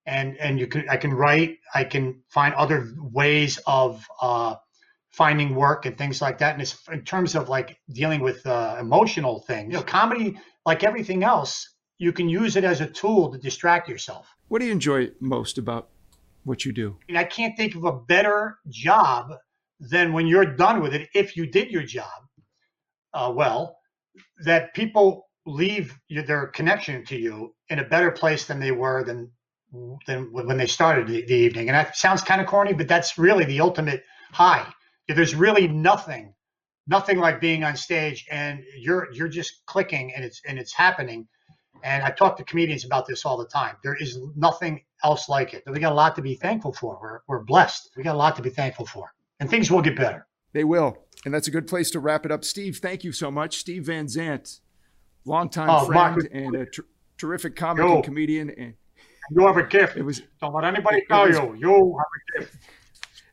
and 0.04 0.36
and 0.38 0.58
you 0.58 0.66
can 0.66 0.88
I 0.88 0.96
can 0.96 1.12
write, 1.12 1.58
I 1.74 1.84
can 1.84 2.22
find 2.28 2.54
other 2.54 2.92
ways 2.98 3.58
of 3.66 4.04
uh, 4.20 4.56
finding 5.10 5.54
work 5.54 5.86
and 5.86 5.96
things 5.96 6.20
like 6.20 6.38
that. 6.38 6.52
And 6.54 6.62
it's, 6.62 6.76
in 6.88 7.02
terms 7.04 7.34
of 7.34 7.48
like 7.48 7.78
dealing 7.90 8.20
with 8.20 8.46
uh, 8.46 8.76
emotional 8.78 9.40
things, 9.40 9.72
you 9.72 9.78
know, 9.78 9.84
comedy, 9.84 10.38
like 10.64 10.84
everything 10.84 11.24
else, 11.24 11.74
you 11.98 12.12
can 12.12 12.28
use 12.28 12.56
it 12.56 12.64
as 12.64 12.80
a 12.80 12.86
tool 12.86 13.32
to 13.32 13.38
distract 13.38 13.88
yourself. 13.88 14.26
What 14.48 14.60
do 14.60 14.66
you 14.66 14.72
enjoy 14.72 15.10
most 15.20 15.58
about 15.58 15.88
what 16.44 16.64
you 16.64 16.72
do? 16.72 16.98
And 17.08 17.18
I 17.18 17.24
can't 17.24 17.56
think 17.56 17.74
of 17.74 17.84
a 17.84 17.92
better 17.92 18.58
job 18.68 19.32
than 19.80 20.12
when 20.12 20.26
you're 20.26 20.56
done 20.56 20.80
with 20.80 20.94
it, 20.94 21.08
if 21.14 21.36
you 21.36 21.46
did 21.46 21.70
your 21.70 21.82
job 21.82 22.26
uh, 23.16 23.32
well, 23.34 23.75
that 24.44 24.74
people 24.74 25.28
leave 25.46 25.96
their 26.10 26.48
connection 26.48 27.04
to 27.06 27.16
you 27.16 27.54
in 27.68 27.78
a 27.78 27.84
better 27.84 28.10
place 28.10 28.46
than 28.46 28.58
they 28.58 28.72
were 28.72 29.04
than 29.04 29.30
than 30.06 30.32
when 30.32 30.56
they 30.56 30.66
started 30.66 31.06
the, 31.06 31.24
the 31.26 31.34
evening. 31.34 31.68
And 31.68 31.76
that 31.76 31.96
sounds 31.96 32.22
kind 32.22 32.40
of 32.40 32.46
corny, 32.46 32.72
but 32.72 32.88
that's 32.88 33.18
really 33.18 33.44
the 33.44 33.60
ultimate 33.60 34.04
high. 34.32 34.66
There's 35.08 35.34
really 35.34 35.68
nothing, 35.68 36.34
nothing 36.86 37.18
like 37.18 37.40
being 37.40 37.62
on 37.64 37.76
stage 37.76 38.26
and 38.30 38.62
you're 38.78 39.12
you're 39.12 39.28
just 39.28 39.64
clicking 39.66 40.12
and 40.14 40.24
it's 40.24 40.40
and 40.46 40.58
it's 40.58 40.72
happening 40.72 41.28
and 41.82 42.02
I 42.02 42.10
talk 42.10 42.36
to 42.38 42.44
comedians 42.44 42.84
about 42.84 43.06
this 43.06 43.24
all 43.24 43.36
the 43.36 43.46
time. 43.46 43.76
There 43.82 43.94
is 43.94 44.18
nothing 44.34 44.82
else 45.04 45.28
like 45.28 45.54
it. 45.54 45.62
We 45.66 45.78
got 45.78 45.92
a 45.92 45.94
lot 45.94 46.16
to 46.16 46.22
be 46.22 46.34
thankful 46.34 46.72
for. 46.72 46.98
We're, 47.00 47.20
we're 47.28 47.44
blessed. 47.44 47.90
We 47.96 48.02
got 48.02 48.14
a 48.14 48.18
lot 48.18 48.36
to 48.36 48.42
be 48.42 48.50
thankful 48.50 48.86
for. 48.86 49.12
And 49.40 49.48
things 49.48 49.70
will 49.70 49.82
get 49.82 49.96
better. 49.96 50.26
They 50.52 50.64
will. 50.64 50.96
And 51.26 51.34
that's 51.34 51.48
a 51.48 51.50
good 51.50 51.66
place 51.66 51.90
to 51.90 51.98
wrap 51.98 52.24
it 52.24 52.30
up. 52.30 52.44
Steve, 52.44 52.76
thank 52.76 53.02
you 53.02 53.10
so 53.10 53.32
much. 53.32 53.56
Steve 53.56 53.86
Van 53.86 54.06
Zandt, 54.06 54.60
longtime 55.24 55.68
oh, 55.68 55.86
friend 55.86 56.14
Mark, 56.14 56.28
and 56.32 56.54
a 56.54 56.66
ter- 56.66 56.86
terrific 57.18 57.56
comic 57.56 57.84
and 57.84 58.04
comedian. 58.04 58.48
And 58.50 58.74
you 59.32 59.44
have 59.44 59.56
a 59.56 59.64
gift. 59.64 59.96
It 59.96 60.04
was 60.04 60.22
don't 60.40 60.54
let 60.54 60.62
anybody 60.62 61.02
tell 61.10 61.26
was, 61.26 61.36
you. 61.36 61.56
You 61.58 61.98
have 61.98 62.06
a 62.06 62.38
gift. 62.38 62.56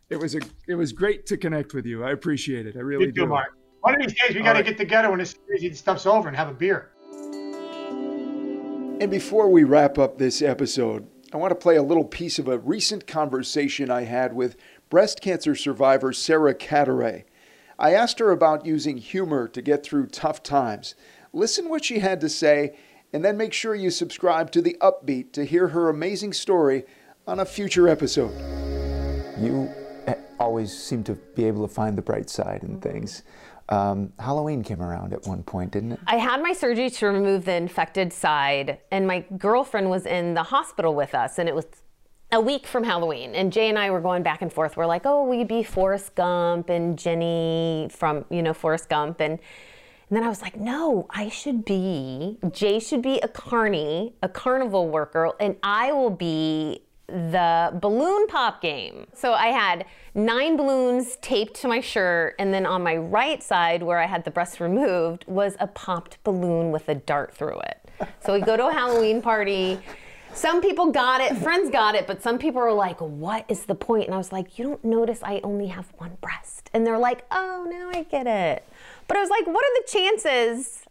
It 0.09 0.19
was 0.19 0.33
a 0.33 0.39
it 0.67 0.73
was 0.73 0.91
great 0.91 1.27
to 1.27 1.38
connect 1.38 1.75
with 1.75 1.85
you. 1.85 2.03
I 2.03 2.13
appreciate 2.13 2.65
it. 2.65 2.75
I 2.75 2.79
really 2.79 3.05
you 3.05 3.12
do. 3.12 3.27
Mark. 3.27 3.55
One 3.81 3.93
of 3.93 4.01
these 4.01 4.19
days 4.19 4.35
we 4.35 4.41
got 4.41 4.53
to 4.53 4.59
right. 4.59 4.65
get 4.65 4.77
together 4.79 5.12
when 5.12 5.19
this 5.19 5.35
crazy 5.45 5.71
stuff's 5.75 6.07
over 6.07 6.27
and 6.27 6.35
have 6.35 6.50
a 6.50 6.53
beer. 6.53 6.89
And 9.01 9.12
before 9.12 9.50
we 9.50 9.65
wrap 9.65 10.00
up 10.00 10.17
this 10.17 10.41
episode, 10.41 11.07
I 11.31 11.38
want 11.38 11.51
to 11.51 11.55
play 11.55 11.75
a 11.75 11.83
little 11.83 12.05
piece 12.05 12.39
of 12.39 12.47
a 12.47 12.57
recent 12.57 13.05
conversation 13.05 13.91
I 13.91 14.05
had 14.05 14.33
with 14.33 14.55
breast 14.89 15.21
cancer 15.21 15.53
survivor 15.53 16.12
Sarah 16.12 16.55
Cadaret. 16.55 17.25
I 17.83 17.95
asked 17.95 18.19
her 18.19 18.31
about 18.31 18.65
using 18.65 18.97
humor 18.97 19.49
to 19.49 19.61
get 19.61 19.83
through 19.83 20.07
tough 20.07 20.41
times. 20.41 20.95
Listen 21.33 21.67
what 21.67 21.83
she 21.83 21.99
had 21.99 22.21
to 22.21 22.29
say, 22.29 22.77
and 23.11 23.25
then 23.25 23.35
make 23.35 23.51
sure 23.51 23.75
you 23.75 23.89
subscribe 23.89 24.51
to 24.51 24.61
The 24.61 24.77
Upbeat 24.79 25.33
to 25.33 25.43
hear 25.43 25.67
her 25.67 25.89
amazing 25.89 26.31
story 26.31 26.85
on 27.27 27.41
a 27.41 27.45
future 27.45 27.89
episode. 27.89 28.31
You 29.37 29.69
always 30.39 30.71
seem 30.71 31.03
to 31.03 31.15
be 31.35 31.43
able 31.43 31.67
to 31.67 31.73
find 31.73 31.97
the 31.97 32.01
bright 32.01 32.29
side 32.29 32.63
in 32.63 32.79
things. 32.79 33.23
Um, 33.67 34.13
Halloween 34.17 34.63
came 34.63 34.81
around 34.81 35.11
at 35.11 35.27
one 35.27 35.43
point, 35.43 35.71
didn't 35.71 35.91
it? 35.91 35.99
I 36.07 36.15
had 36.15 36.41
my 36.41 36.53
surgery 36.53 36.89
to 36.89 37.07
remove 37.07 37.43
the 37.43 37.55
infected 37.55 38.13
side, 38.13 38.77
and 38.91 39.05
my 39.05 39.25
girlfriend 39.37 39.89
was 39.89 40.05
in 40.05 40.35
the 40.35 40.43
hospital 40.43 40.95
with 40.95 41.13
us, 41.13 41.37
and 41.37 41.49
it 41.49 41.55
was 41.55 41.65
a 42.33 42.39
week 42.41 42.65
from 42.65 42.83
Halloween. 42.83 43.35
And 43.35 43.53
Jay 43.53 43.69
and 43.69 43.77
I 43.77 43.91
were 43.91 44.01
going 44.01 44.23
back 44.23 44.41
and 44.41 44.51
forth. 44.51 44.75
We're 44.75 44.87
like, 44.87 45.03
oh, 45.05 45.23
we 45.23 45.43
be 45.43 45.61
Forrest 45.61 46.15
Gump 46.15 46.67
and 46.67 46.97
Jenny 46.97 47.87
from, 47.91 48.25
you 48.31 48.41
know, 48.41 48.53
Forrest 48.53 48.89
Gump. 48.89 49.21
And, 49.21 49.33
and 49.33 50.17
then 50.17 50.23
I 50.23 50.29
was 50.29 50.41
like, 50.41 50.57
no, 50.57 51.05
I 51.11 51.29
should 51.29 51.63
be, 51.63 52.39
Jay 52.51 52.79
should 52.79 53.03
be 53.03 53.19
a 53.19 53.27
carny, 53.27 54.15
a 54.23 54.29
carnival 54.29 54.89
worker, 54.89 55.31
and 55.39 55.57
I 55.61 55.91
will 55.91 56.09
be 56.09 56.81
the 57.05 57.71
balloon 57.79 58.25
pop 58.27 58.61
game. 58.61 59.05
So 59.13 59.33
I 59.33 59.47
had 59.47 59.85
nine 60.15 60.57
balloons 60.57 61.17
taped 61.17 61.53
to 61.61 61.67
my 61.67 61.81
shirt, 61.81 62.35
and 62.39 62.51
then 62.51 62.65
on 62.65 62.81
my 62.81 62.95
right 62.95 63.43
side, 63.43 63.83
where 63.83 63.99
I 63.99 64.07
had 64.07 64.25
the 64.25 64.31
breast 64.31 64.59
removed, 64.59 65.25
was 65.27 65.55
a 65.59 65.67
popped 65.67 66.23
balloon 66.23 66.71
with 66.71 66.89
a 66.89 66.95
dart 66.95 67.35
through 67.35 67.59
it. 67.59 67.77
So 68.25 68.33
we 68.33 68.41
go 68.41 68.57
to 68.57 68.69
a 68.69 68.73
Halloween 68.73 69.21
party. 69.21 69.79
Some 70.33 70.61
people 70.61 70.91
got 70.91 71.21
it, 71.21 71.37
friends 71.37 71.69
got 71.69 71.95
it, 71.95 72.07
but 72.07 72.21
some 72.21 72.37
people 72.37 72.61
were 72.61 72.73
like, 72.73 72.99
What 72.99 73.45
is 73.47 73.65
the 73.65 73.75
point? 73.75 74.05
And 74.05 74.15
I 74.15 74.17
was 74.17 74.31
like, 74.31 74.57
You 74.57 74.65
don't 74.65 74.83
notice 74.83 75.19
I 75.23 75.39
only 75.43 75.67
have 75.67 75.91
one 75.97 76.17
breast. 76.21 76.69
And 76.73 76.85
they're 76.85 76.97
like, 76.97 77.25
Oh, 77.31 77.67
now 77.69 77.97
I 77.97 78.03
get 78.03 78.27
it. 78.27 78.67
But 79.07 79.17
I 79.17 79.21
was 79.21 79.29
like, 79.29 79.45
What 79.47 79.63
are 79.63 79.81
the 79.81 79.87
chances 79.87 80.83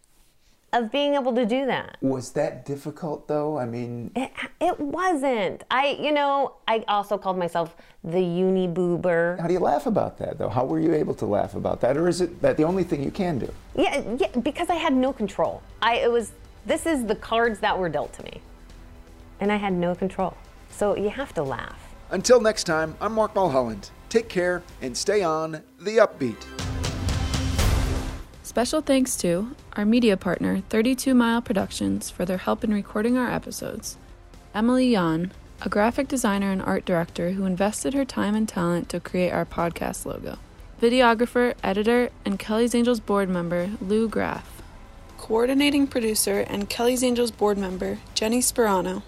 of 0.73 0.91
being 0.91 1.15
able 1.15 1.35
to 1.35 1.45
do 1.45 1.67
that. 1.67 1.97
Was 2.01 2.33
that 2.33 2.65
difficult 2.65 3.29
though? 3.29 3.59
I 3.59 3.67
mean, 3.67 4.11
it, 4.17 4.33
it 4.61 4.81
wasn't. 4.81 5.65
I, 5.71 5.99
you 6.01 6.13
know, 6.13 6.55
I 6.67 6.85
also 6.89 7.19
called 7.19 7.39
myself 7.39 7.77
the 8.03 8.23
uni 8.23 8.67
boober. 8.67 9.39
How 9.39 9.47
do 9.47 9.53
you 9.53 9.61
laugh 9.61 9.87
about 9.87 10.19
that 10.19 10.39
though? 10.39 10.49
How 10.49 10.65
were 10.65 10.81
you 10.81 10.95
able 10.95 11.15
to 11.17 11.27
laugh 11.27 11.55
about 11.55 11.81
that, 11.83 11.97
or 11.97 12.09
is 12.09 12.21
it 12.21 12.41
that 12.43 12.57
the 12.57 12.65
only 12.65 12.85
thing 12.85 13.03
you 13.03 13.11
can 13.11 13.39
do? 13.39 13.53
Yeah, 13.77 14.03
yeah, 14.19 14.29
because 14.43 14.71
I 14.71 14.77
had 14.77 14.95
no 14.95 15.13
control. 15.13 15.63
I 15.83 15.97
it 15.97 16.11
was 16.11 16.33
this 16.65 16.87
is 16.87 17.05
the 17.05 17.17
cards 17.17 17.59
that 17.61 17.79
were 17.79 17.89
dealt 17.89 18.13
to 18.15 18.23
me, 18.25 18.41
and 19.43 19.51
I 19.51 19.57
had 19.57 19.73
no 19.73 19.97
control. 19.97 20.37
So 20.71 20.97
you 20.97 21.11
have 21.11 21.35
to 21.35 21.43
laugh. 21.43 21.95
Until 22.11 22.41
next 22.41 22.63
time, 22.65 22.95
I'm 23.01 23.13
Mark 23.15 23.35
Mulholland. 23.35 23.91
Take 24.09 24.29
care 24.29 24.63
and 24.81 24.97
stay 24.97 25.23
on 25.25 25.63
the 25.81 25.97
upbeat. 25.97 26.37
Special 28.45 28.81
thanks 28.81 29.17
to 29.17 29.57
our 29.73 29.85
media 29.85 30.17
partner, 30.17 30.63
32 30.69 31.13
Mile 31.13 31.43
Productions, 31.43 32.09
for 32.09 32.25
their 32.25 32.39
help 32.39 32.63
in 32.63 32.73
recording 32.73 33.19
our 33.19 33.29
episodes, 33.29 33.97
Emily 34.55 34.89
Yan, 34.91 35.33
a 35.63 35.69
graphic 35.69 36.07
designer 36.07 36.53
and 36.53 36.63
art 36.63 36.85
director 36.85 37.33
who 37.33 37.45
invested 37.45 37.95
her 37.95 38.05
time 38.05 38.37
and 38.37 38.49
talent 38.49 38.89
to 38.91 39.01
create 39.01 39.33
our 39.33 39.47
podcast 39.47 40.07
logo, 40.07 40.39
videographer, 40.81 41.55
editor, 41.65 42.11
and 42.25 42.39
Kelly's 42.39 42.75
Angels 42.75 43.01
board 43.01 43.29
member, 43.29 43.71
Lou 43.81 44.09
Graff, 44.09 44.63
coordinating 45.19 45.89
producer 45.89 46.41
and 46.41 46.69
Kelly's 46.69 47.03
Angels 47.03 47.31
board 47.33 47.59
member, 47.59 47.99
Jenny 48.15 48.41
Sperano, 48.41 49.03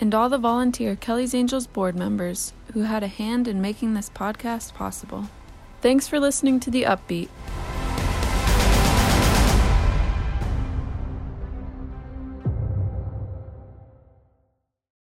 and 0.00 0.14
all 0.14 0.28
the 0.28 0.38
volunteer 0.38 0.96
Kelly's 0.96 1.34
Angels 1.34 1.66
board 1.66 1.94
members 1.94 2.52
who 2.72 2.82
had 2.82 3.02
a 3.02 3.08
hand 3.08 3.46
in 3.46 3.60
making 3.60 3.94
this 3.94 4.10
podcast 4.10 4.74
possible. 4.74 5.28
Thanks 5.82 6.08
for 6.08 6.18
listening 6.18 6.58
to 6.60 6.70
The 6.70 6.84
Upbeat. 6.84 7.28